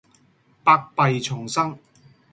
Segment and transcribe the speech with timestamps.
[0.63, 1.77] 百弊叢生